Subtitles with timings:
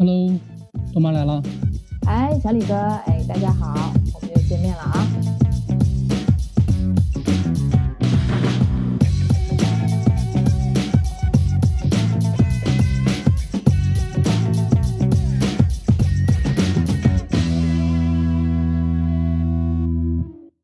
[0.00, 0.30] Hello，
[0.94, 1.42] 豆妈来了。
[2.06, 3.74] 哎，小李哥，哎，大家好，
[4.14, 5.04] 我们又见面了啊。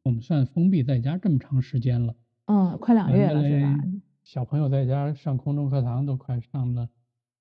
[0.05, 2.14] 我们算封闭在家这么长时间了，
[2.45, 3.80] 嗯，快两月了是吧？
[4.23, 6.89] 小朋友在家上空中课堂都快上了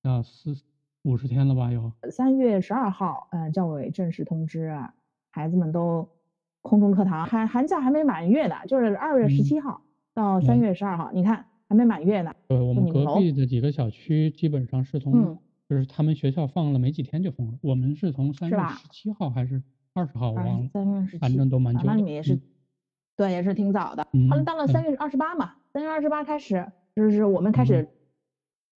[0.01, 0.55] 要四
[1.03, 1.71] 五十天了吧？
[1.71, 1.91] 有。
[2.11, 4.93] 三月十二号，呃，教委正式通知啊，
[5.31, 6.07] 孩子们都
[6.61, 9.81] 空中课堂，寒寒假还没满月呢，就是二月十七号
[10.13, 12.33] 到三月十二号，你看还没满月呢。
[12.47, 15.37] 对，我们隔壁的几个小区基本上是从，
[15.69, 19.61] 就是他们学校放了没几天就封了，我们是从三月十七号还是
[19.93, 21.81] 二十号我忘了，三月十七，反正都蛮久。
[21.83, 22.39] 那你们也是，
[23.17, 24.07] 对，也是挺早的。
[24.29, 26.65] 好了，到了三月二十八嘛，三月二十八开始，
[26.95, 27.85] 就是我们开始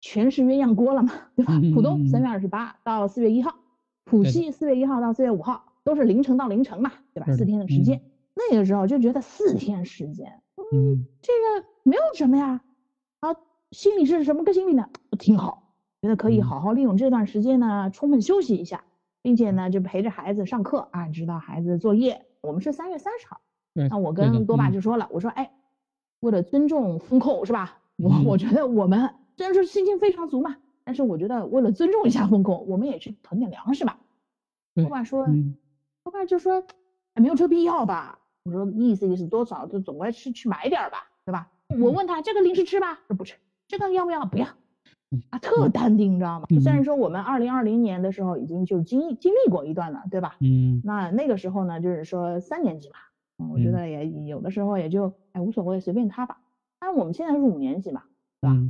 [0.05, 1.59] 全是鸳鸯锅了嘛，对吧？
[1.73, 3.55] 浦东三月二十八到四月一号，
[4.03, 7.33] 浦西四月一号到四月五号，都是凌晨到凌晨嘛，对吧？
[7.33, 8.03] 四天的时间，
[8.35, 12.61] 那个时候就觉得四天时间，嗯，这个没有什么呀，
[13.21, 13.35] 啊，
[13.71, 14.87] 心里是什么个心理呢？
[15.17, 18.83] 挺好，觉得可以好好利用这段时间呢，充分休息一下，
[19.23, 22.27] 并且呢，就陪着孩子上课啊，指导孩子作业。
[22.41, 23.41] 我们是三月三十号，
[23.73, 25.51] 那我跟多爸就说了，我说，哎，
[26.19, 27.79] 为了尊重风控是吧？
[27.97, 33.99] 我我觉得我们虽然说心情非常足嘛，但是我觉得为了尊重一下风控，我们也去囤点粮食吧。
[34.75, 35.27] 我爸说，
[36.03, 36.63] 我爸就说，
[37.13, 38.19] 哎没有这必要吧？
[38.43, 41.49] 我说意思意思，多少就总归是去买点吧，对吧？
[41.79, 43.35] 我问他这个零食吃吧，说不吃，
[43.67, 44.25] 这个要不要？
[44.25, 44.47] 不要。
[45.29, 46.47] 啊，特淡定，你知道吗？
[46.61, 50.35] 虽然说我们二零二零年的时候已经就经经历过一段了，对吧？
[50.41, 50.81] 嗯。
[50.83, 52.95] 那那个时候呢，就是说三年级嘛，
[53.39, 56.39] 嗯，我觉得也有的时候也就哎无所谓，随便他吧。
[56.79, 58.03] 但我们现在是五年级嘛，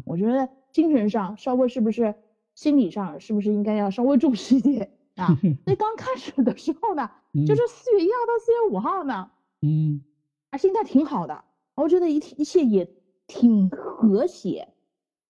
[0.06, 2.16] 我觉得精神上稍微是不是，
[2.54, 5.28] 心理上是不是应该要稍微重视一点 啊？
[5.66, 7.10] 那刚开始的时候呢，
[7.48, 9.32] 就是四月一号到四月五号呢，
[9.62, 10.02] 嗯，
[10.52, 11.44] 啊，心态挺好的，
[11.76, 12.88] 我觉得一一切也
[13.28, 14.70] 挺和谐。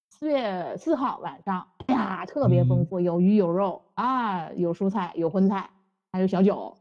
[0.09, 5.69] 四月四号晚上，哎呀，特别丰富，有鱼有肉啊，有蔬菜有荤菜，
[6.12, 6.77] 还有小酒。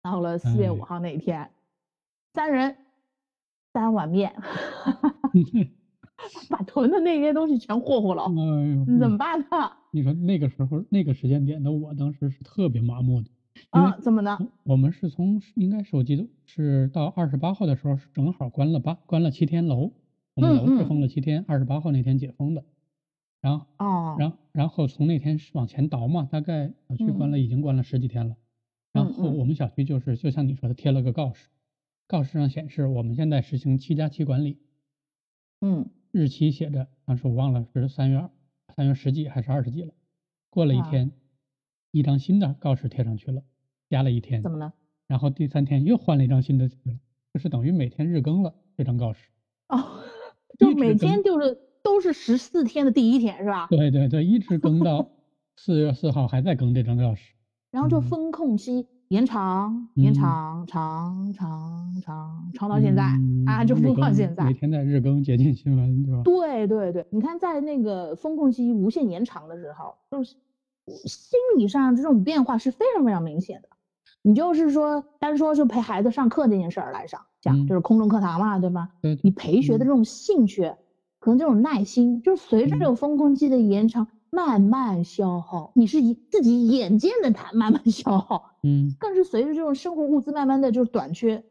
[0.00, 1.50] 到了四月五号那一天，
[2.32, 2.76] 三人
[3.74, 4.34] 三碗面，
[6.50, 8.24] 把囤的那些东西全霍霍了。
[8.24, 9.72] 哎怎么办呢？
[9.90, 13.30] 你说那个时候那个时间点的我当时是特别麻木的。
[13.70, 13.96] 啊？
[14.00, 14.38] 怎么呢？
[14.64, 19.92] 我们是从应该手机是到二十八号的时候是正好关了八关了七天楼。
[20.34, 22.62] 我们楼是封了七天，二十八号那天解封的，
[23.40, 28.36] 然后，哦，然后，然后从那天往前倒嘛，大概小区关了已经关了十几天了，
[28.92, 31.48] 然后我们小区就是就像你说的贴了个告示，
[32.06, 34.58] 告示上显示我们现在实行七加七管理，
[35.60, 38.28] 嗯，日期写着当时我忘了是三月
[38.74, 39.92] 三月十几还是二十几了，
[40.50, 41.12] 过了一天，
[41.90, 43.42] 一张新的告示贴上去了，
[43.88, 44.72] 加了一天，怎么了？
[45.06, 49.28] 然后第三天又换了一张新的，就是等于每天日更了这张告示，
[49.68, 50.02] 哦。
[50.58, 53.68] 就每天就是都是十四天的第一天是吧？
[53.70, 55.08] 对对对，一直更到
[55.56, 57.32] 四月四号还在更这张告示，
[57.70, 63.04] 然后就封控期延长延长长长长长到现在
[63.46, 64.44] 啊，就封到现在。
[64.44, 66.20] 每天在日更接近新闻对吧？
[66.24, 70.36] 对对对，你看在那个风控期无限延长的时候，就是
[70.86, 73.68] 心理上这种变化是非常非常明显的。
[74.20, 77.20] 你就是说单说就陪孩子上课这件事儿来上。
[77.40, 78.90] 讲就是空中课堂嘛，对吧？
[79.22, 80.74] 你陪学的这种兴趣，
[81.20, 85.72] 可能这种耐心，就是随着这个风控期的延长，慢慢消耗。
[85.74, 91.44] 你是以自己眼见的它慢慢消耗，嗯，更是随着这种生活物资慢慢的就是短缺，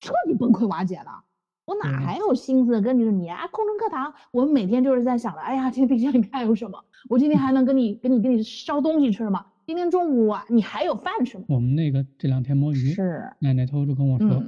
[0.00, 1.24] 彻底崩溃瓦解了。
[1.66, 3.46] 我哪还有心思跟你说你啊？
[3.48, 6.84] 空中课堂，我们每天就是在想着，哎呀，今天冰箱里面还有什么？
[7.08, 9.46] 我今天还能跟你、跟你、跟你烧东西吃吗？
[9.66, 11.44] 今天中午啊，你还有饭吃吗？
[11.48, 14.42] 我们那个这两天摸鱼，是奶奶偷偷跟我说。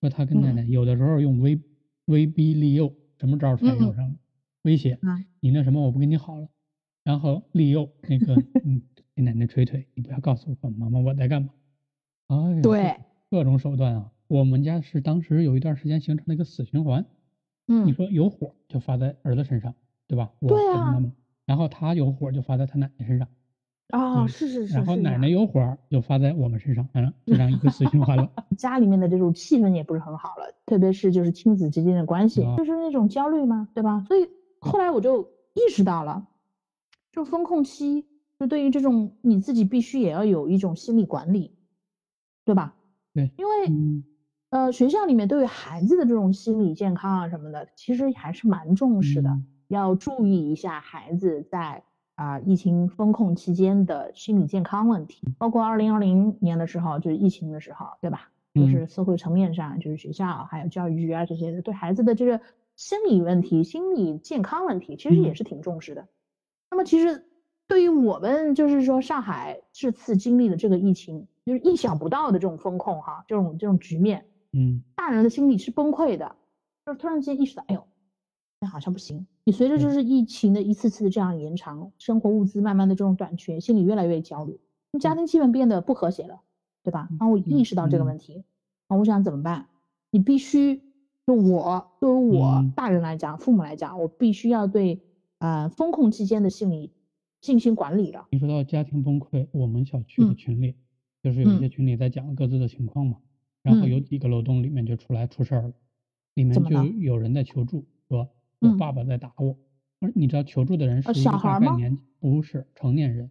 [0.00, 1.60] 说她跟奶奶有的时候用威
[2.06, 4.14] 威逼利诱，什么招全用上了，
[4.62, 4.98] 威胁
[5.40, 6.48] 你那什么我不跟你好了，
[7.04, 8.82] 然后利诱那个嗯
[9.14, 11.50] 给奶奶捶腿，你不要告诉我妈妈我在干嘛，
[12.28, 12.96] 哎对，
[13.30, 17.04] 各种手段啊，我们家是当时有一段时间形成了一个死循环，
[17.68, 19.74] 嗯，你说有火就发在儿子身上，
[20.06, 20.30] 对吧？
[20.40, 21.02] 对啊，
[21.44, 23.28] 然后他有火就发在他奶奶身上。
[23.88, 28.32] 啊，是是是，然后奶奶有火就发在我们身上，反正就这样一个死循环了。
[28.56, 34.02] 家里面的这种气氛也不是很好了，特别是就是亲子之间的关系，就是那种焦虑嘛，对吧？
[34.08, 34.26] 所以
[34.60, 35.20] 后来我就
[35.52, 36.26] 意识到了，
[37.12, 38.06] 就风控期，
[38.40, 41.54] 就对于这种你自己必须也要有一种心理管理，
[42.44, 42.74] 对吧？
[43.14, 44.02] 对，因为
[44.50, 49.30] 呃学校里面对于孩子的这种心理健康啊什么的，其实还是蛮重视的，
[49.68, 51.84] 要注意一下孩子在。
[52.14, 58.28] 啊疫情风控期间的心理健康问题，包括二零二零年的时候，就是疫情的时候，对吧？
[58.54, 62.38] 就是社会层面上，就是学校还有教育局啊这些的，对孩子的这个
[62.76, 66.06] 心理问题、心理健康问题，其实也是挺重视的。
[66.72, 67.22] 那么其实
[67.68, 74.24] 对于我们，就是说上海这次经历的这个疫情，就是意想不到的这种风控哈，这种这种局面，
[74.54, 76.34] 嗯，大人的心理是崩溃的，
[76.86, 77.86] 就是突然间意识到，哎呦，
[78.58, 79.26] 那好像不行。
[79.44, 84.58] 你随着就是疫情的一次次的这样延长，生活物资慢慢的这种短缺，心里越来越焦虑，
[84.98, 86.40] 家庭气氛变得不和谐了。
[86.84, 87.06] 对吧？
[87.10, 88.42] 然后我意识到这个问题，
[88.88, 89.68] 啊，我想怎么办？
[90.10, 90.82] 你必须，
[91.24, 95.00] 就我作为我大人来讲，父母来讲，我必须要对，
[95.42, 96.92] 呃，风控期间的心理
[97.40, 98.28] 进行管理了。
[98.30, 100.76] 你说到家庭崩溃，我们小区的群里，
[101.20, 103.18] 就是有一些群里在讲各自的情况嘛，
[103.60, 105.72] 然后有几个楼栋里面就出来出事儿了，
[106.34, 108.30] 里面就有人在求助，说
[108.60, 109.58] 我爸爸在打我，
[110.14, 113.28] 你知道求助的人是一个大概年，不是成年人，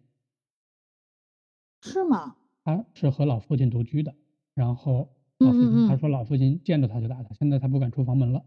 [1.79, 2.35] 是吗？
[2.65, 4.13] 他是和老父亲独居的，
[4.53, 8.43] 然后老父亲他说老父亲见着他就打他，现在他不敢出房门了，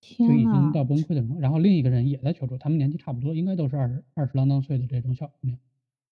[0.00, 1.38] 就已经到崩溃的时候。
[1.38, 5.58] 然后另一个人也在求助，他们年纪差不多，应该都是二十二十郎当岁的这种小姑娘。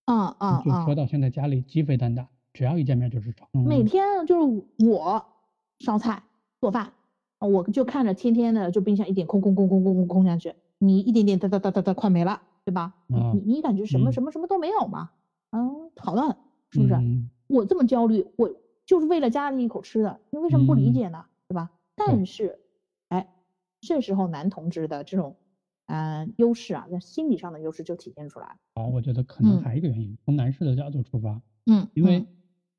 [0.04, 0.62] 啊啊！
[0.64, 3.48] 就说到现在家里鸡飞蛋打，只要一见面就是吵。
[3.52, 5.26] 每天就是我
[5.80, 6.22] 烧菜
[6.60, 6.92] 做饭，
[7.40, 12.94] 我就看着天天的就冰箱一点空空空空空空空下去，你一点点哒哒哒哒哒快没了，对吧？
[13.06, 15.10] 你你感觉什么什么什么都没有吗？
[15.50, 16.36] 嗯，好的。
[16.70, 16.94] 是不是？
[17.46, 18.50] 我这么焦虑，我
[18.84, 21.24] 就是为了家里一口吃的，你为什么不理解呢？
[21.48, 21.70] 对吧？
[21.96, 22.58] 但是，哎，
[23.80, 25.36] 这时候男同志的这种，
[25.86, 28.56] 嗯，优势啊，在心理上的优势就体现出来了。
[28.74, 32.26] 好，我觉得可能还有一个原因，从男士的角度出发，嗯，因为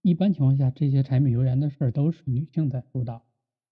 [0.01, 3.23] 一般情况下，这些柴米油盐的事儿都是女性在主导，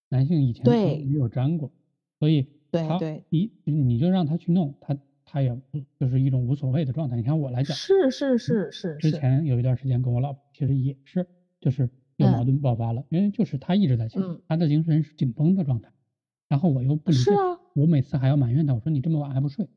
[0.09, 1.71] 男性以前没有沾过，
[2.19, 4.97] 所以他你你就让他去弄他。
[5.29, 7.17] 他也不就是一种无所谓的状态。
[7.17, 8.95] 你看我来讲，是是是是。
[8.95, 11.27] 之前有一段时间跟我老婆，其实也是，
[11.59, 15.91] 就是有矛盾爆发了，因为就是他一直在想，他的精神是紧绷的状态，
[16.47, 17.31] 然后我又不理解，
[17.75, 19.67] 我每次还要埋怨他，我说你这么晚还不睡，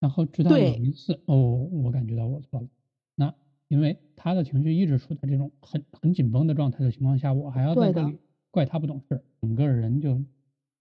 [0.00, 1.36] 然后直到有一次，哦，
[1.84, 2.68] 我感觉到我错了，
[3.14, 3.34] 那
[3.68, 8.18] 因为他的情绪一直处在这种很很紧绷的状态的情况下，我还要在这里
[8.50, 10.18] 怪他不懂事，整个人就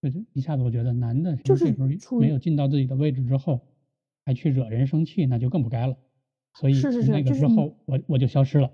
[0.01, 1.73] 就一下子我觉得男的就是
[2.19, 3.61] 没有进到自己的位置之后。
[4.27, 5.95] 还去惹人生气，那就更不该了。
[6.55, 6.73] 所以
[7.11, 8.71] 那个之后，我我就消失了，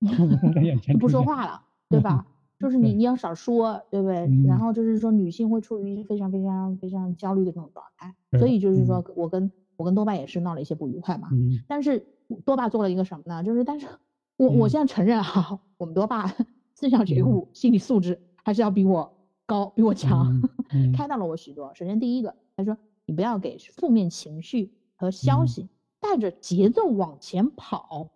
[0.54, 2.26] 在眼前不说话了，对吧？
[2.58, 4.26] 就是你你要少说，对不对？
[4.46, 11.28] 然后就是说，女性会处于非常非常非常焦虑的这种状态，所以就是说我跟我跟多爸也是闹了一些不愉快嘛。
[11.68, 12.06] 但是
[12.44, 13.42] 多爸做了一个什么呢？
[13.42, 13.86] 就是但是
[14.36, 16.26] 我我现在承认哈，我们多爸
[16.74, 19.16] 思想觉悟、心理素质还是要比我
[19.46, 20.42] 高，比我强，
[20.96, 21.72] 开导了我许多。
[21.74, 24.72] 首先第一个，他说你不要给负面情绪。
[24.98, 25.68] 和消息
[26.00, 28.12] 带着节奏往前跑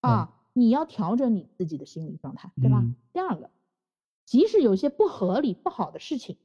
[0.00, 0.32] 啊！
[0.54, 2.82] 你要调整你自己的心理状态，对吧？
[3.12, 3.50] 第二个，
[4.24, 6.36] 即使有些不合理、不好的事情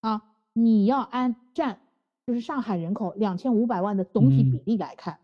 [0.00, 0.22] 啊，
[0.52, 1.80] 你要按占
[2.26, 5.18] 就是上海人口两千五百万的总体比例来看，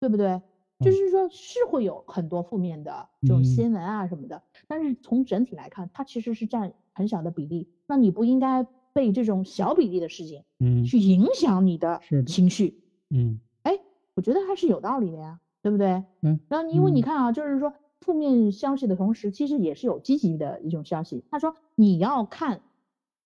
[0.00, 0.40] 对不对？
[0.80, 7.68] 就是说，是会有很多负面的这种新闻啊什么的，但是从整体来看，它其实是占很小的比例。
[7.86, 12.82] 那你不应该被这种小比例的事情，嗯，去影响你的情绪。
[13.10, 13.78] 嗯，哎，
[14.14, 16.02] 我觉得还是有道理的呀，对不对？
[16.22, 17.72] 嗯，然后因为你看啊，就是说
[18.02, 21.24] 负面消息的同时，其实也是有积极的一种消息。
[21.30, 22.60] 他说你要看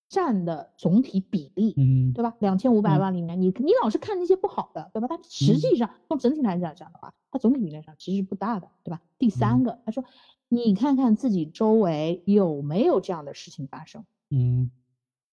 [0.07, 2.35] 占的总体比例，嗯，对吧？
[2.39, 5.07] 两千五百万里面，你你老是看那些不好的，对吧？
[5.09, 9.01] 但实际上从整体来讲讲的话，它总体比例上其实不大的，对吧？
[9.17, 10.05] 第三个，他说
[10.47, 14.71] 你看看自己周围有没有这样的事情发生，嗯，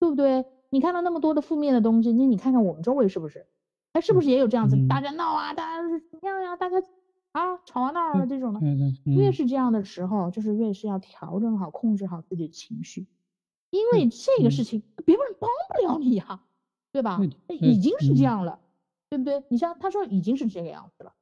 [0.00, 0.44] 对不对？
[0.70, 3.46] 你看到那么多的负面的东西，那你看看我们周围是不是？
[3.92, 4.76] 哎，是不是也有这样子？
[4.88, 6.56] 大家闹啊，大家是怎么样呀？
[6.56, 6.80] 大家
[7.34, 8.60] 啊，吵啊闹啊这种的。
[9.04, 13.08] 越是这样的时候，就是越是要调整好、控制好自己的情绪，
[13.70, 16.40] 因为这个事情别人帮不了你呀，
[16.92, 17.18] 对吧？
[17.48, 18.60] 已经是这样了，
[19.10, 19.42] 对不对？
[19.48, 21.12] 你像他说已经是这个样子了，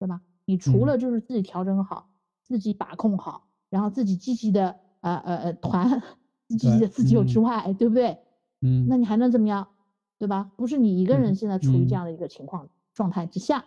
[0.00, 0.20] 对吧？
[0.44, 2.10] 你除了就是自己调整好、
[2.42, 6.02] 自己把控好，然后自己积极的呃呃呃团
[6.48, 8.18] 自己的自救之外，对不对？
[8.60, 9.68] 嗯，那你还能怎么样？
[10.18, 10.50] 对吧？
[10.56, 13.64] 不是你一个人现在处于这样的一个情况状态之下。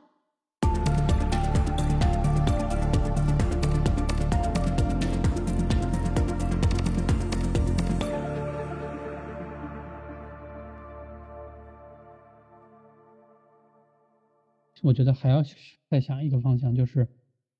[14.83, 15.43] 我觉得还要
[15.89, 17.07] 再想一个方向，就是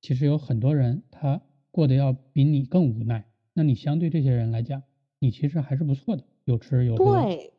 [0.02, 4.84] 其实有很多人他过得要比你更无奈，那你相对这些人来讲，
[5.20, 7.06] 你其实还是不错的，有吃有喝。
[7.06, 7.54] 对。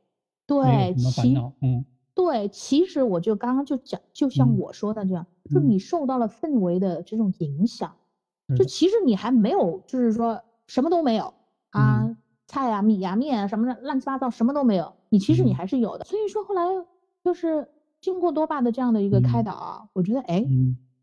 [0.47, 1.85] 对，烦恼，嗯，
[2.15, 7.95] 对，其实我就刚刚就讲，就像我说的这样，就你受到了氛围的这种影响，
[8.57, 11.35] 就其实你还没有，就是说什么都没有
[11.69, 16.07] 啊，菜啊、米啊、面啊什么的，乱七八糟什么都没有，你其实你还是有的。
[16.07, 16.63] 所以说后来
[17.23, 17.69] 就是
[18.01, 20.41] 经过多爸的这样的一个开导啊，我觉得哎，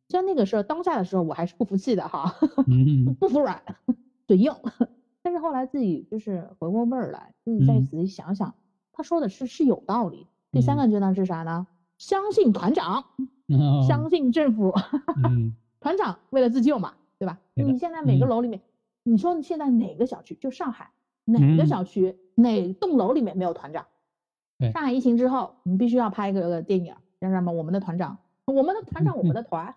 [0.08, 2.36] 像那个时候当下的时候，我还是不服气的哈，
[3.20, 3.62] 不服软，
[4.28, 4.54] 嘴硬。
[5.22, 8.54] 但是后来自己就是回过味儿来，自己再仔细想想，
[8.94, 10.28] 他说的是是有道理。
[10.52, 11.66] 第三个阶段是啥呢？
[11.98, 13.06] 相信团长，
[13.88, 14.74] 相信政府。
[15.80, 17.40] 团长为了自救嘛，对吧？
[17.56, 18.62] 你现在每个楼里面，
[19.04, 20.36] 你说现在哪个小区？
[20.36, 20.92] 就上海
[21.26, 23.86] 哪个小区哪栋楼里面没有团长？
[24.74, 27.52] 上海疫情之后，我们必须要拍一个电影，叫什么？
[27.52, 29.76] 我们的团长，我们的团长，我们的团。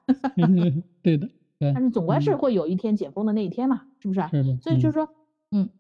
[1.03, 1.29] 对的。
[1.59, 4.21] 但是总归是会有一天解封的那一天嘛，是不是？
[4.63, 5.09] 所以就是说。
[5.51, 5.71] 嗯，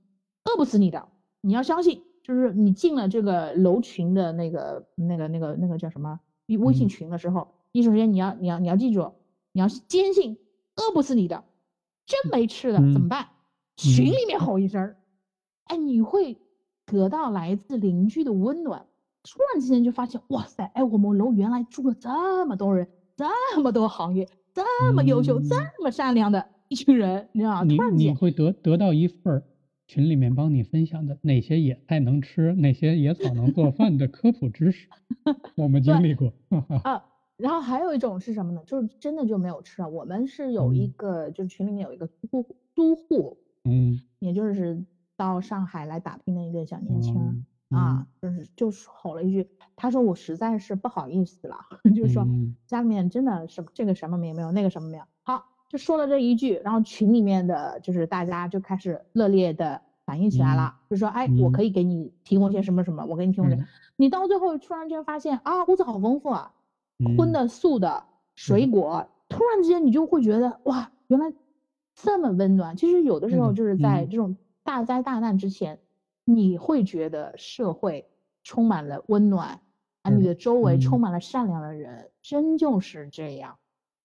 [0.47, 1.09] 饿不死你的，
[1.43, 9.12] 你要相信，就是你进了这个楼群的那个、那个、那个、那个叫什么微信群的时候，你首先你要、你要、你要记住，
[9.52, 10.38] 你要坚信
[10.76, 11.45] 饿不死你的，
[12.07, 13.28] 真没吃的怎么办？
[13.76, 14.97] 群里面吼一声，
[15.64, 16.38] 哎，你会
[16.87, 18.87] 得到来自邻居的温暖，
[19.30, 27.64] 突然之间就发现，哇塞，哎，我们楼原来住了这么多人，这么多行业，这么优秀、这么善良的一群人，你知道吗？
[27.64, 29.42] 突然你会得得到一份。
[29.87, 34.87] 群里面帮你分享的哪些野菜能吃，哪些野草能做饭的科普知识，
[35.56, 36.30] 我们经历过。
[36.85, 37.02] 啊，
[37.38, 38.61] 然后还有一种是什么呢？
[38.66, 39.88] 就是真的就没有吃啊。
[39.88, 42.44] 我们是有一个，就是群里面有一个租
[42.75, 44.85] 租户，嗯，也就是
[45.16, 51.56] 到上海来打拼的一个小年轻啊，就是就是吼了一句，他说我实在是不好意思了，
[51.94, 52.26] 就是说
[52.66, 55.04] 家里面真的是这个什么没没有，那个什么没有。
[55.22, 55.44] 好。
[55.70, 63.50] 就说了这一句，然后群里面的就是大家就开始热烈的反应起来了，就说：“哎，我可以给你提供些什么什么，我给你提供。”
[63.96, 66.54] 你到最后突然间发现啊，屋子好丰富啊，
[67.18, 71.34] 荤的、素的、水果，突然之间你就会觉得哇，原来
[71.94, 72.75] 这么温暖。
[72.75, 75.80] 其实有的时候就是在这种大灾大难之前，
[76.30, 78.06] 你会觉得社会
[78.44, 79.62] 充满了温暖，
[80.02, 83.58] 啊，你的周围充满了善良的人，真就是这样，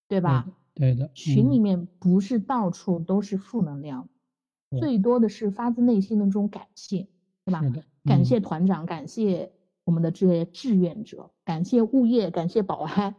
[0.07, 0.47] 对吧？
[0.73, 4.07] 对的，群里面不是到处都是负能量，
[4.79, 7.09] 最多的是发自内心的这种感谢，
[7.43, 7.61] 对吧？
[8.05, 9.51] 感谢团长，感谢
[9.83, 13.15] 我们的这些志愿者，感谢物业，感谢保安，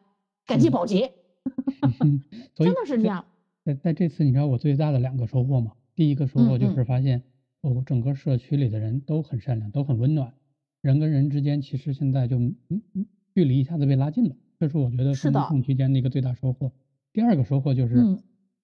[0.46, 1.12] 感谢保洁，
[2.56, 3.26] 真的是这样。
[3.64, 5.72] 在在这次，你知道我最大的两个收获吗？
[5.94, 7.22] 第一个收获就是发现，
[7.64, 10.34] 哦，整个社区里的人都很善良，都很温暖，
[10.82, 16.70] 人跟人之间其实现在就嗯嗯距离一下子被拉近了，这是我觉得封控期间的一个最大收获。
[17.14, 17.96] 第二个收获就是，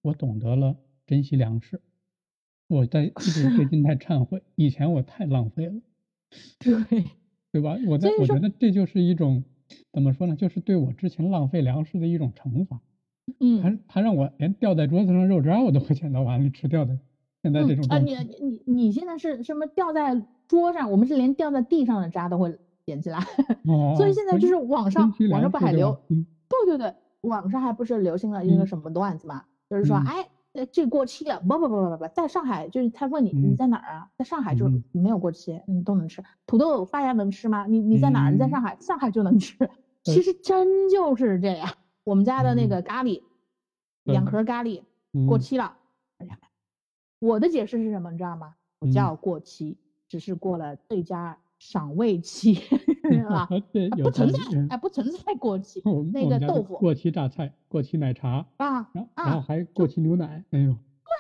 [0.03, 0.77] 我懂得了
[1.07, 1.81] 珍惜粮食。
[2.69, 5.81] 我在 一直最近在忏悔，以前我太浪费了。
[6.61, 7.05] 对，
[7.51, 7.79] 对吧？
[7.87, 9.43] 我在我觉得这就是一种
[9.93, 10.37] 怎么说呢？
[10.37, 12.83] 就是对我之前浪费粮食的一种惩罚。
[13.39, 16.99] 嗯，他他让我连掉在桌子上肉渣我都会捡到碗里吃掉的。
[17.43, 20.15] 现在这种啊，你你你现在是什么掉在
[20.47, 20.91] 桌上？
[20.91, 23.19] 我们是连掉在地上的渣都会捡起来。
[23.67, 23.95] 哦。
[23.99, 25.99] 所以现在就是网上网上不还流。
[26.09, 26.95] 对对对。
[27.23, 29.45] 网上还不是流行了一个什么段子嘛？
[29.69, 30.27] 就是说，哎，
[30.73, 34.09] 这过期了，不不不不不，在上海就是他问你你在哪儿啊？
[34.17, 36.23] 在上海就没有过期，你都能吃。
[36.47, 37.67] 土豆发芽能吃吗？
[37.69, 38.31] 你你在哪儿？
[38.33, 39.55] 你在上海，上海就能吃。
[40.03, 41.69] 其实真就是这样。
[42.05, 43.21] 我们家的那个咖喱，
[44.05, 44.81] 两盒咖喱
[45.29, 45.77] 过期了。
[47.21, 48.11] 我的解释是什么？
[48.11, 48.55] 你知道吗？
[48.81, 49.77] 不叫过期，
[50.09, 51.39] 只是过了最佳。
[51.61, 52.55] 赏味期
[53.13, 53.47] 是吧？
[54.03, 54.39] 不存在，
[54.71, 55.83] 哎，不存在过 期。
[56.11, 60.43] 那个豆腐，过期榨菜，过期奶茶啊，然后还过期牛奶。
[60.53, 60.73] 哎呦，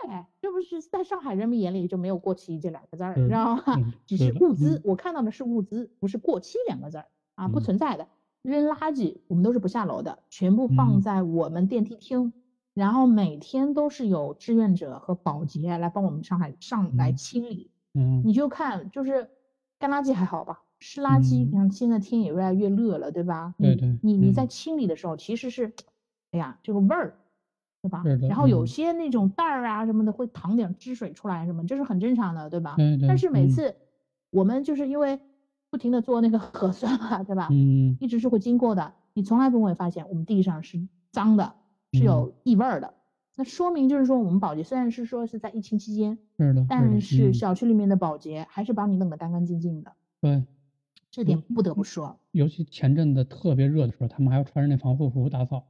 [0.08, 3.62] 对，这不是在上海人民眼里就没有过期这两个字儿，你知道吗？
[4.06, 7.04] 只是物资，我看到的是物资，不是过期两个字儿
[7.34, 8.08] 啊，不存在的。
[8.40, 12.32] 扔垃圾，我们都是不下楼的，全部放在我们电梯厅，
[12.80, 17.70] 然后每天都是有志愿者和保洁来帮我们上海上来清理。
[17.92, 19.28] 嗯，你就看就是。
[19.78, 23.54] 干垃圾还好吧，湿垃圾，你看现在天也越来越热了，对吧？
[23.58, 23.98] 对对。
[24.02, 25.72] 你你在清理的时候，其实是，
[26.32, 27.16] 哎呀，这个味儿，
[27.80, 28.02] 对吧？
[28.28, 32.74] 然后有些那种袋儿啊什么的会淌点汁水出来，什么，这是很正常的，对吧？
[32.76, 33.08] 对对。
[33.08, 33.74] 但是每次
[34.28, 35.18] 我们就是因为
[35.70, 37.48] 不停的做那个 核酸嘛，对吧？
[37.50, 37.96] 嗯。
[38.00, 40.78] 一直是会经过的，你从来不会发现我们地上是
[41.10, 41.54] 脏的，
[41.92, 42.94] 是有异味的。
[43.36, 49.92] 那说明就是说，我们保洁虽然是说是在疫情期间，是的，但是小区里面的保洁还是把你弄得干干净净的。
[50.20, 50.44] 对，
[51.10, 52.18] 这点不得不说。
[52.32, 55.64] 尤其前阵子特别热的时候，他们还要穿着那防护服打扫。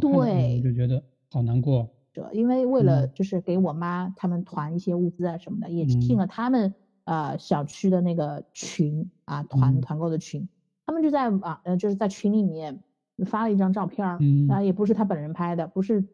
[0.00, 1.88] 对，我就觉得好难过。
[2.12, 10.48] 这因为为了就是给我妈他们团一些物资啊什么的，也进了他们呃小区的那个群啊团团购的群，
[10.84, 12.82] 他们就在网呃就是在群里面
[13.24, 16.04] 发了一张照片，嗯，啊也不是他本人拍的，不是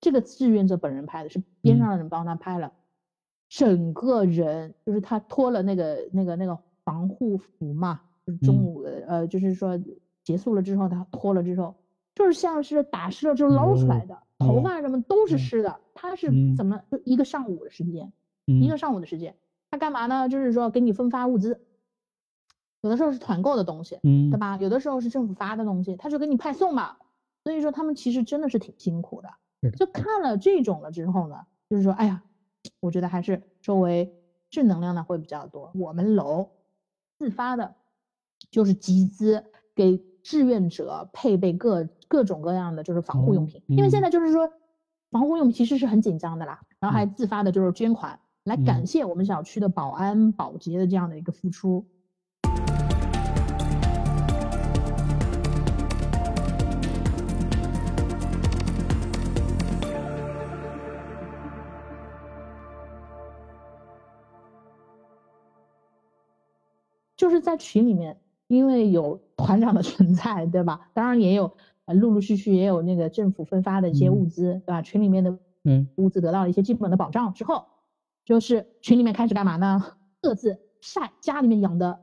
[0.00, 2.72] 这个志愿者本人拍的，是边上的人帮他拍了，
[3.48, 9.80] 整个人就是他脱了那个那个那个防护服嘛，就是中午的呃就是说
[10.22, 11.74] 结束了之后他脱了之后，
[12.14, 18.12] 就是像是打湿了之后捞出来的，头发什么都是湿的，他是怎么就一个上午的时间，
[18.46, 19.34] 一个上午的时间。
[19.70, 20.28] 他干嘛呢？
[20.28, 21.60] 就是说给你分发物资，
[22.84, 24.58] 有的时候是团购的东西，嗯，对吧？
[24.58, 26.96] 有的时候是政府发的东西，他就给你派送嘛。
[27.42, 29.28] 所以说他们其实真的是挺辛苦的。
[29.78, 32.22] 就看了这种了之后呢，就是说，哎呀，
[32.80, 34.14] 我觉得还是周围
[34.50, 35.72] 正能量的会比较多。
[35.74, 36.50] 我们楼
[37.18, 37.74] 自发的，
[38.50, 39.42] 就是集资
[39.74, 44.50] 给志愿者配备各各种各样的就是防护用品，因为现在就是说
[45.10, 46.60] 防护用品其实是很紧张的啦。
[46.80, 48.20] 然后还自发的就是捐款。
[48.44, 51.86] 来感谢我们小区的保安保洁的这样的一个付出，
[67.34, 70.88] 是在群里面，因为有团长的存在，对吧？
[70.94, 71.52] 当然也有
[71.84, 74.80] 呃，陆陆续续也有那个政府分发的一些物资，对吧？
[74.80, 77.66] 群里面的嗯物资得到了一些基本的保障之后。
[78.24, 79.84] 就是群里面开始干嘛呢？
[80.22, 82.00] 各自晒家里面养的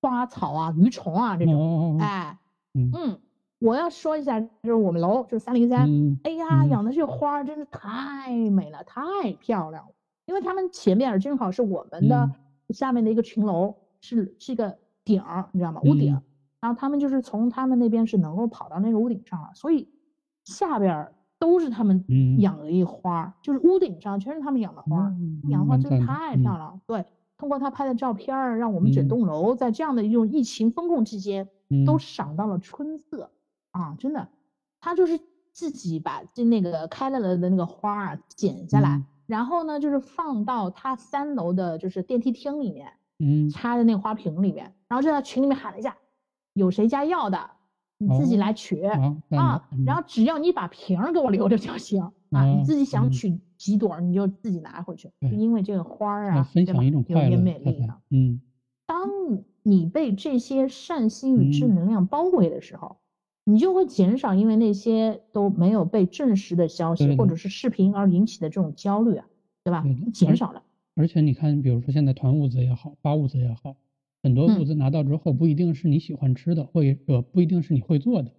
[0.00, 1.98] 花草啊、鱼虫啊这种。
[1.98, 2.38] 哎，
[2.72, 3.18] 嗯，
[3.58, 5.88] 我要说一下，就是我们楼就是三零三，
[6.22, 9.90] 哎呀，养的这个花真是太美了，太漂亮了。
[10.26, 12.30] 因为他们前面正好是我们的
[12.68, 13.74] 下面的一个群楼，
[14.06, 15.80] 是是一个顶儿，你知道吗？
[15.84, 16.20] 屋顶。
[16.60, 19.88] 然后他们就是从他们那边是能够跑到那个屋顶上了，所以
[20.44, 21.12] 下边。
[21.38, 22.02] 都是他们
[22.40, 25.12] 养的一花，就是屋顶上全是他们养的花，
[25.50, 26.80] 养的花真的太漂亮。
[26.86, 27.04] 对，
[27.36, 31.46] 通过他拍的照片，让我们整栋楼在这样的一种疫情风控期间
[31.84, 33.30] 都赏到了春色
[33.72, 33.94] 啊！
[33.98, 34.30] 真的，
[34.80, 35.20] 他就是
[35.52, 45.96] 自己把这那个开了的那个花啊剪下来，然后呢就是放到他三楼的就是电梯厅里面，嗯，插在那个花瓶里面，然后就在群里面喊了一下，
[46.54, 47.50] 有谁家要的？
[47.98, 52.44] 你自己来取啊，然后只要你把瓶儿给我留着就行 啊。
[52.44, 55.10] 你自己想取几朵，你就自己拿回去。
[55.22, 57.94] 就因为这个花儿啊，分享一种有点美丽的。
[58.10, 58.38] 嗯，
[58.86, 59.08] 当
[59.62, 62.98] 你被这些善心与正能量包围的时候，
[63.46, 69.24] 你就会减少因为那些都没有被证实的消息或者是视频而引起的这种焦虑啊，
[69.64, 69.82] 对吧？
[70.12, 70.62] 减少了。
[70.96, 73.76] 而且你看，比如说现在团物资也好，发物资也好。
[74.22, 78.32] 很多物资拿到之后，不一定是你喜欢吃的，或者不一定是你会做的。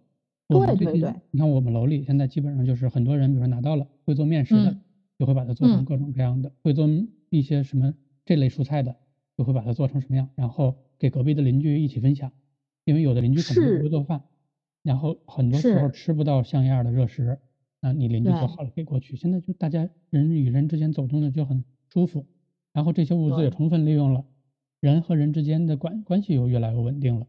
[0.50, 1.14] 对对对。
[1.32, 4.78] 你看我们楼里现在基本上就是很多人，比如说拿到了会做面食的，
[5.18, 6.90] 就会把它做成各种各样的；会做
[7.30, 7.94] 一些什么
[8.26, 8.98] 这类蔬菜的，
[9.38, 12.32] 就会把它做成什么样，然后给隔壁的邻居一起分享。
[12.84, 14.24] 因为有的邻居可能不会做饭，
[14.82, 17.38] 然后很多时候吃不到像样的热食，
[17.82, 19.16] 那你邻居做好了给过去。
[19.16, 22.26] 现在就大家人与人之间走动的就很舒服，
[22.78, 24.24] 然后这些物资也充分利用了。
[24.80, 27.26] 人和人之间的关关系又越来越稳定了，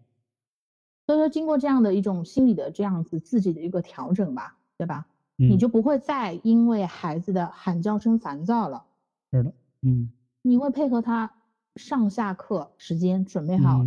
[1.07, 5.07] 所以说经过这样的一种心理的这样子自己的一个调整吧，对吧？
[5.37, 8.85] 你就不会再因为孩子的喊叫声烦躁了。
[9.33, 10.11] 是的，嗯，
[10.43, 11.33] 你会配合他
[11.77, 13.87] 上下课时间准备好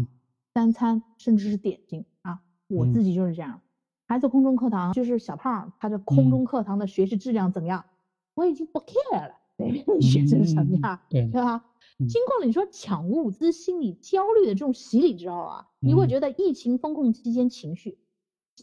[0.56, 2.40] 三餐，甚至是点心啊。
[2.70, 3.62] 我自己就是这样，
[4.08, 7.86] 孩子空中课堂就是小胖，他的空中课堂的学习质量怎么样，
[8.34, 9.36] 我已经不 care 了，
[9.70, 11.66] 对学生什么样，对吧？
[12.10, 18.00] 经过了你说抢物资、心理焦虑的这种洗礼之后啊，你会觉得疫情风控期间情绪、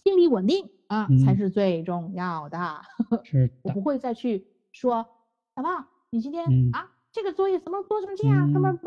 [0.03, 2.59] 心理稳定啊才是最重要的。
[3.23, 5.07] 是我不会再去说
[5.55, 8.53] 小胖，你今天啊这个作业怎么做成这样？
[8.53, 8.79] 他们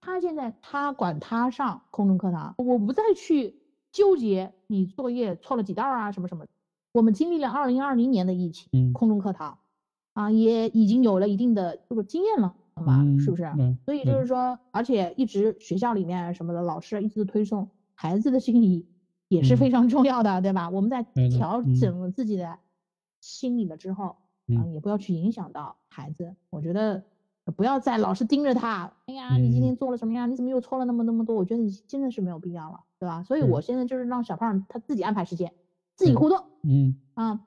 [0.00, 3.60] 他现在他管他上空中课堂，我不再去
[3.92, 6.44] 纠结你作业错了几道啊什么什么。
[6.92, 9.58] 我们经历了二零二零年的疫情，空中课堂
[10.12, 12.54] 啊也已经有了一定的这个经验了。
[12.76, 13.42] 嘛，是不是？
[13.84, 18.86] 所以就是说，而且一直学校里面什么的老师一直推送孩子的心理
[19.28, 20.70] 也是非常重要的，对吧？
[20.70, 22.58] 我们在调整了自己的
[23.20, 24.16] 心理了之后，
[24.56, 26.34] 啊，也不要去影响到孩子。
[26.48, 27.04] 我觉得
[27.54, 30.24] 不要再老是盯着他，哎呀，你今天做了什么呀？
[30.24, 31.36] 你怎么又错了那么那么多？
[31.36, 33.22] 我觉得你真的是没有必要了，对吧？
[33.24, 35.52] 所以我现在就是让小胖他自己安排时间，
[35.96, 36.38] 自己互动。
[36.62, 37.40] 嗯啊，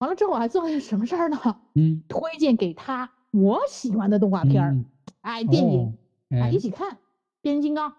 [0.00, 1.38] 完了之后我还做了什么事儿呢？
[1.74, 3.10] 嗯，推荐给他。
[3.30, 4.76] 我喜欢的动画片儿，
[5.20, 5.96] 哎，电影，
[6.30, 6.92] 哎，一起看
[7.40, 7.90] 《变形金刚》。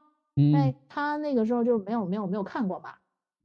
[0.55, 2.89] 哎，他那个时候就没有没有没有看过嘛。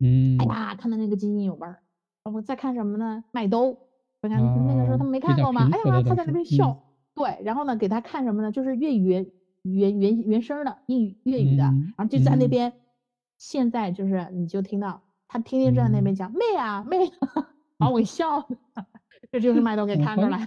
[0.01, 0.37] 嗯。
[0.38, 1.79] 哎呀，看的那个津津有味儿。
[2.25, 3.23] 然后再看什么呢？
[3.31, 3.79] 麦兜。
[4.23, 5.69] 你看那个时候他没看过吗？
[5.71, 6.83] 哎呀，他在那边笑。
[7.14, 8.51] 对，然后呢，给他看什么呢？
[8.51, 9.27] 就是粤语原
[9.62, 12.73] 原原原声的英语粤语的，然后就在那边
[13.38, 17.11] 现在就是你就听到他天天在那边讲妹啊妹，
[17.79, 18.41] 把我给笑
[18.75, 18.85] 的，
[19.31, 20.47] 这就是麦兜给看出来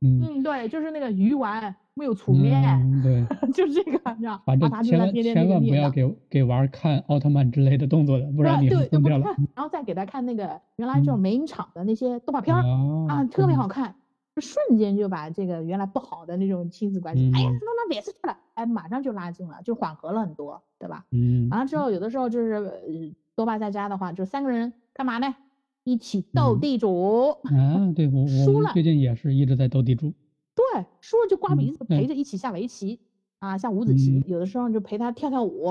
[0.00, 1.74] 嗯，对，就是那个鱼丸。
[1.94, 4.40] 没有粗面，对， 就是这个，你知道？
[4.46, 9.26] 反正千万千万不要给给娃看奥特曼之类的动作的，不然你疯掉了。
[9.54, 12.62] 然后再给他看那个原来就是美影厂的那些动画片儿
[13.06, 13.94] 啊，特别好看，
[14.34, 18.34] 就瞬间就把这个原来不好的那种亲子关系，哎呀，怎么能脸色去了？
[18.54, 21.04] 哎，马上就拉近了，就缓和了很多，对吧？
[21.10, 21.48] 嗯。
[21.50, 25.34] 完了之后，有的时候就是多爸在家的话，就三个人干嘛呢？
[25.84, 27.28] 一起斗地主。
[27.44, 30.12] 啊，对我我最近也是一直在斗地主。
[30.54, 33.00] 对，输了就刮鼻子，陪着一起下围棋
[33.38, 34.22] 啊，下五子棋。
[34.26, 35.70] 有的时候就陪他跳跳舞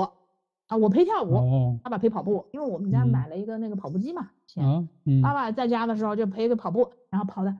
[0.66, 4.30] 啊，我陪跳舞，爸爸陪跑步，因为我们家买了一个那个跑步机嘛。
[4.56, 4.86] 啊，
[5.22, 7.56] 爸爸在家的时候就陪着跑步，然后跑的，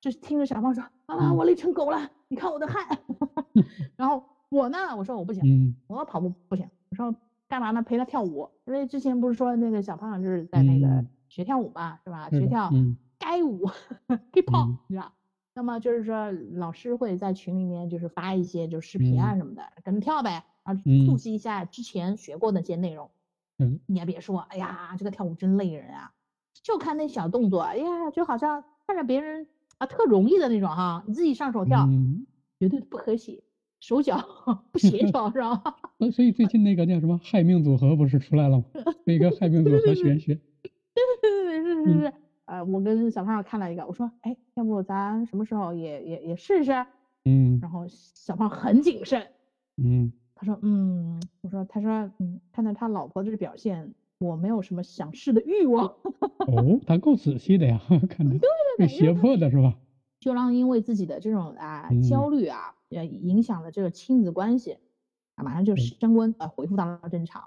[0.00, 2.82] 就听着小胖说：“妈妈，我累成狗了，你看我的汗。
[3.96, 6.68] ”然后我呢，我说我不行，我跑步不行。
[6.90, 7.14] 我说
[7.48, 7.82] 干嘛呢？
[7.82, 11.04] 陪他跳舞，因为之前不是说那个小胖就是在那个
[11.36, 12.30] 学跳舞嘛，是吧？
[12.30, 12.70] 学跳
[13.18, 13.66] 该舞
[14.32, 15.12] Hip Hop，是吧。
[15.52, 23.10] 那么就是说，老师会在群里面就是发一些就视频啊什么的，跟着跳呗，然后复习一下之前学过那些内容。
[23.58, 26.10] 嗯，你还别说，哎呀，这个跳舞真累人啊！
[26.62, 29.46] 就看那小动作，哎呀，就好像看着别人
[29.76, 31.86] 啊特容易的那种哈，你自己上手跳，
[32.58, 33.42] 绝对不和谐，
[33.78, 34.18] 手脚
[34.72, 35.62] 不协调，是吧？
[36.10, 38.64] 所以最近那个叫什么害命组合不是出来了吗？
[39.04, 40.40] 那个害命组合玄学。
[41.86, 42.12] 对对对对，是。
[42.46, 46.72] 呃，我跟小胖看了一个，我说，哎，要不咱什么时候也也也试试？
[47.24, 49.26] 嗯，然后小胖很谨慎，
[49.76, 55.86] 嗯，他说，嗯，我说，他说，嗯，看到他老婆这表现，我没有什么想试的欲望。
[56.46, 58.38] 哦，他够仔细的呀， 看着
[58.78, 59.74] 被胁迫的是吧？
[60.20, 64.78] 就让因为自己的这种啊焦虑啊，呃，影响了这个亲子关系，
[65.34, 67.42] 啊，马上就升温，呃，恢复到了正常。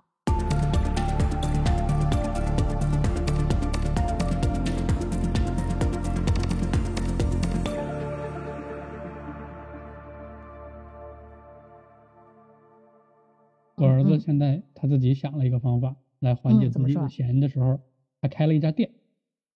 [13.79, 17.79] 我儿子现在他自己想了一个方法来缓解自己的闲的时候，
[18.21, 18.91] 他开了一家店，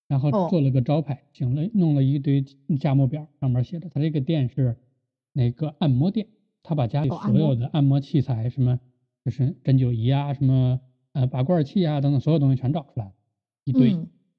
[0.07, 2.41] 然后做了个招牌，请了弄了一堆
[2.79, 4.77] 价目表，上面写着他这个店是
[5.33, 6.27] 那个按摩店，
[6.62, 8.79] 他把家里所有的按摩器材，什么
[9.25, 10.79] 就是针灸仪啊，什么
[11.12, 13.12] 呃拔罐器啊等等所有东西全找出来了，
[13.65, 13.97] 一堆，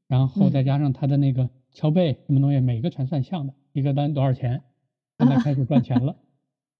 [0.08, 4.62] 然后再加上他的那个敲背什么东西，每个全算项的，一个单多少钱，
[5.18, 6.16] 现在开始赚钱了。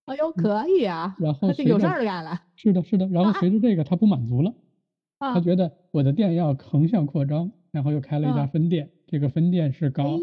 [0.06, 1.16] 哎呦，可以啊！
[1.18, 2.42] 然后有事儿干了。
[2.56, 3.06] 是的，是的。
[3.08, 4.54] 然后随着这个，他不满足了，
[5.18, 8.90] 他觉得我的店要横向扩张，然后又开了一家分店。
[9.06, 10.18] 这个分店是搞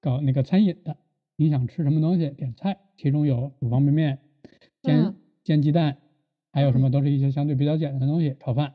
[0.00, 0.96] 搞那个餐饮的，
[1.36, 4.18] 你想吃什么东西点菜，其中有煮方便面、
[4.82, 5.96] 煎煎鸡蛋，
[6.52, 8.74] 还有什么都是一些相对比较简单的东西，炒饭。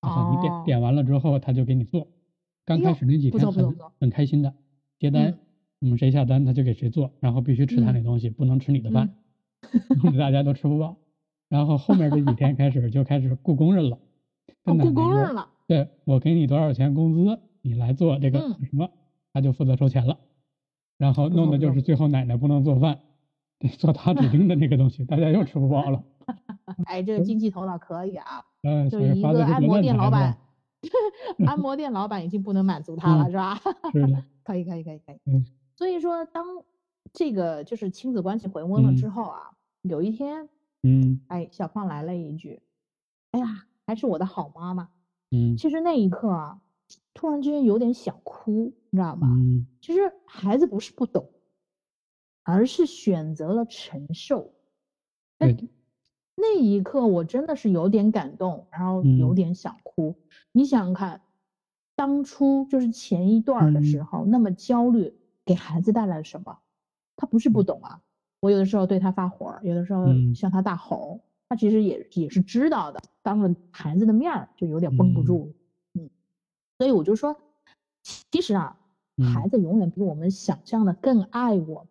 [0.00, 2.08] 然后你点点完了之后，他就给你做。
[2.64, 4.54] 刚开始那几天很很开心的
[4.98, 5.38] 接单，
[5.80, 9.14] 我们谁下单他就给谁做，然后必须吃他那东西，不能吃你的饭。
[10.18, 10.96] 大家都吃不饱，
[11.48, 13.98] 然后后面这几天开始就开始雇工人了，
[14.64, 15.48] 雇工人了。
[15.66, 18.88] 对我给你多少钱工资，你来做这个什么，
[19.32, 20.18] 他就负责收钱了。
[20.98, 23.00] 然后弄的就是最后奶奶不能做饭，
[23.58, 26.02] 得做他指定的那个东西，大家又吃不饱了。
[26.86, 28.44] 哎，这个经济头脑可以啊。
[28.62, 30.38] 嗯，就是一个按摩店老板，
[31.46, 33.60] 按摩店老板已经不能满足他了，是吧？
[33.92, 34.24] 是的。
[34.44, 35.16] 可以，可以，可以，可以。
[35.26, 35.44] 嗯。
[35.76, 36.44] 所以说，当
[37.12, 39.50] 这个就是亲子关系回温了之后啊。
[39.88, 40.48] 有一天，
[40.82, 42.62] 嗯，哎，小胖来了一句
[43.32, 44.90] ：“哎呀，还是我的好妈妈。”
[45.30, 46.60] 嗯，其实那一刻啊，
[47.14, 49.26] 突然之间有点想哭，你知道吧？
[49.28, 51.30] 嗯，其实孩子不是不懂，
[52.44, 54.54] 而是选择了承受。
[55.38, 55.54] 哎，
[56.36, 60.16] 那一刻我真的是有点感动，然后有点想哭。
[60.52, 61.22] 你想想看，
[61.96, 66.58] 当初就是前一段的时候，那么焦虑，给孩子带来了什么？
[67.16, 68.00] 他不是不懂啊。
[68.40, 75.52] 我有的时候对他发火，有的时候向他大吼，他其实也也是知道的，当着孩子的面儿就有点绷不住，
[75.94, 76.08] 嗯，
[76.78, 77.36] 所以我就说，
[78.30, 78.78] 其实啊，
[79.34, 81.86] 孩子永远比我们想象的更爱我。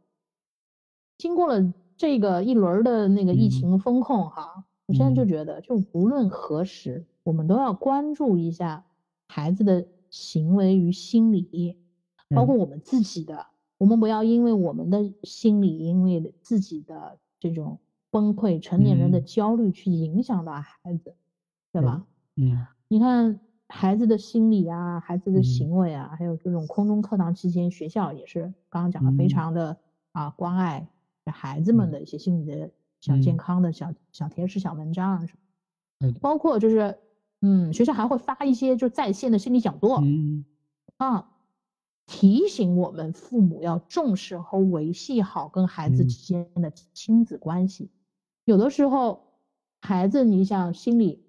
[1.18, 8.86] 经过了这个一轮的那个疫情风控哈，我现在就觉得，就无论何时，我们都要关注一下
[9.28, 11.78] 孩子的行为与心理，
[12.36, 13.48] 包括我们自己的。
[13.78, 21.16] 我们不要因为我们的心理，因为自己的这种崩溃，成年人的焦虑去影响到孩子，
[21.72, 22.06] 对吧？
[22.38, 29.78] 嗯，你看孩子的心理啊，孩子的行为啊，还有这种空中课堂期间，学校也是刚刚讲的非常的
[30.12, 30.88] 啊关爱
[31.26, 35.34] 孩子们的一些心理的小健康的小小贴士、小文章啊什
[36.00, 36.98] 么，包括就是
[37.42, 40.46] 嗯，学校还会发一些就在线的心理讲座，嗯，
[40.98, 41.30] 啊，
[42.06, 47.89] 提醒我们父母要重视和维系好跟孩子之间的亲子关系。
[48.46, 49.20] 有的时候，
[49.82, 51.20] 孩子你想心里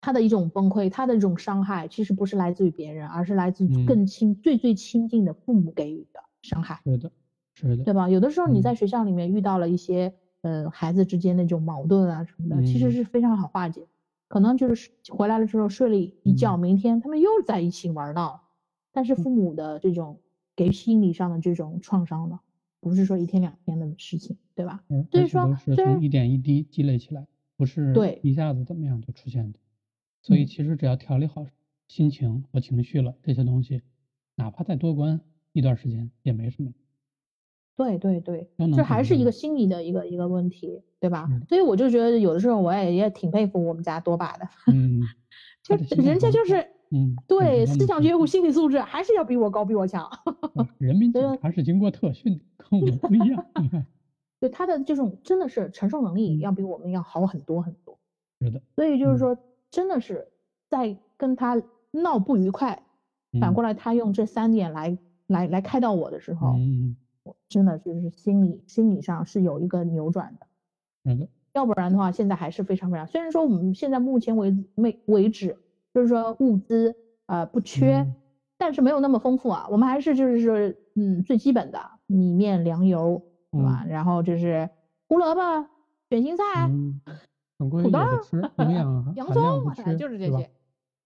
[0.00, 6.80] 他的一种崩溃，他的这种伤害，其实不是来自于别人，而是来自于更亲、最最亲近的父母给予的伤害。
[6.84, 7.12] 是的，
[7.54, 8.08] 是的，对吧？
[8.08, 10.12] 有的时候你在学校里面遇到了一些。
[10.42, 13.86] 呃，孩子之间那种矛盾啊什么的，其实是非常好化解。
[14.26, 15.94] 可能就是回来了之后睡了
[16.24, 18.40] 一觉，明天他们又在一起玩闹。
[18.92, 20.20] 但是父母的这种
[20.54, 22.40] 给心理上的这种创伤呢，
[22.80, 24.84] 不是说一天两天的事情，对吧？
[24.88, 27.26] 嗯，所以说是从一点一滴积累起来，
[27.56, 29.58] 不是对一下子怎么样就出现的。
[30.20, 31.46] 所以其实只要调理好
[31.88, 33.82] 心情和情绪了，这些东西，
[34.36, 35.20] 哪怕再多关
[35.52, 36.72] 一段时间也没什么。
[37.74, 41.26] 对对对，这还是一个心理的一个一个问题，对吧？
[41.48, 45.00] 所以我就觉得有的时候我也也挺佩服我们家多爸的，嗯，
[45.64, 50.08] 就人家就是，嗯，对，思想觉悟、心理素质还是要比我高、比我强。
[50.78, 53.46] 人民 警察是经过特训，跟我们不一样。
[54.38, 57.98] 对他的这种真的是承受能力要比我们要好很多很多。
[58.40, 58.60] 是的。
[58.74, 59.38] 所以就是说，
[59.70, 60.28] 真的是
[60.68, 62.82] 在跟他闹不愉快，
[63.40, 66.54] 反过来他用这三点来来来开导我的时候。
[66.56, 66.96] 嗯。
[67.48, 70.46] 真的就是心理心理上是有一个扭转的，
[71.04, 73.06] 嗯，要不然的话，现在还是非常非常。
[73.06, 75.56] 虽然说我们现在目前为没为止，
[75.92, 76.94] 就是说物资
[77.26, 78.06] 呃不缺，
[78.58, 79.66] 但是没有那么丰富啊。
[79.70, 80.56] 我们还是就是说，
[80.96, 83.84] 嗯，最基本的米面粮油，对吧？
[83.88, 84.68] 然后就是
[85.08, 85.66] 胡萝卜、
[86.10, 86.70] 卷心菜、
[87.58, 88.00] 土豆、
[89.14, 90.50] 洋葱，就是这些。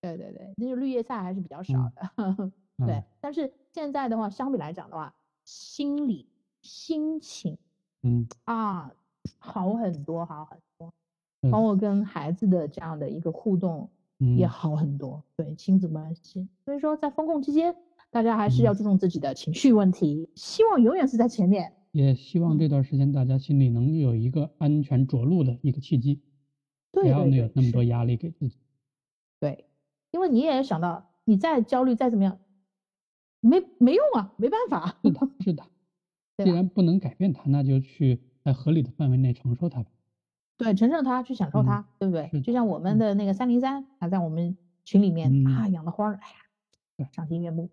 [0.00, 2.52] 对对对，那就绿叶菜还是比较少的。
[2.86, 5.12] 对，但是现在的话，相比来讲的话。
[5.48, 6.28] 心理
[6.60, 7.56] 心情，
[8.02, 8.90] 嗯啊，
[9.38, 10.92] 好很多，好很多，
[11.52, 16.48] 包括跟孩子的这样的一个互动也好很多，对亲子关系。
[16.64, 17.74] 所以说，在风控期间，
[18.10, 21.72] 大家还是要注重自己的情绪问题，希望永远是在前面。
[21.92, 26.20] 也希望这段时间大家心里能有一个安全着陆的一个契机，
[26.92, 28.58] 不要有那么多压力给自己。
[29.40, 29.66] 对，
[30.12, 32.38] 因为你也想到，你再焦虑再怎么样。
[33.40, 34.98] 没没用啊，没办法。
[35.04, 35.64] 是的，是的。
[36.44, 39.90] 既然不能改变它，那就去在合理的范围内承受它吧。
[40.56, 42.40] 对，承受它，去享受它，对不对？
[42.40, 46.28] 就像我们的那个三零三，他在我们群里面啊，养的花儿，哎
[46.98, 47.68] 呀，赏心悦目。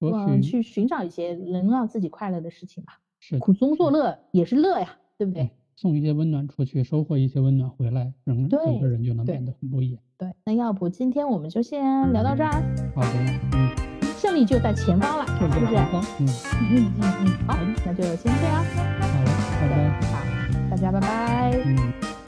[0.00, 3.00] 嗯，去寻找一些能让自己快乐的事情吧。
[3.18, 5.50] 是，苦中作乐也是乐呀，对不对？
[5.76, 10.00] 送一些温暖出去，收获一些温暖回来，整整个人就能变得很不一样。
[10.16, 12.62] 对，那要不今天我们就先聊到这儿。
[12.94, 13.08] 好的，
[13.52, 13.70] 嗯。
[14.18, 15.74] 胜利就在前方了，是不是？
[16.20, 16.28] 嗯
[16.60, 18.62] 嗯嗯嗯，好，那就先这样。
[18.62, 19.10] 好，
[19.60, 20.00] 拜拜。
[20.02, 21.52] 好，大家拜拜。
[21.64, 22.19] 嗯。